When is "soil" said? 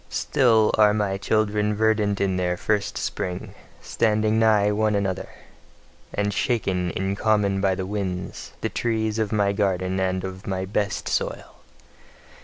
11.07-11.57